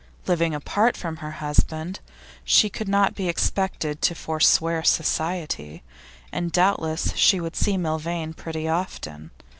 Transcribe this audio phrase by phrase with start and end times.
[0.25, 1.99] Living apart from her husband,
[2.43, 5.83] she could not be expected to forswear society,
[6.31, 9.29] and doubtless she would see Milvain pretty often.